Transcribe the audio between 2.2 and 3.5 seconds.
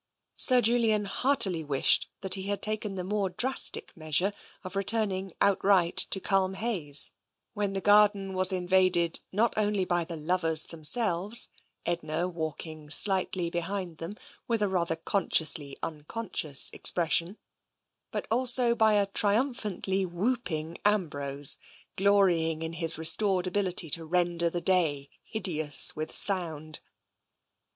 that he had taken the more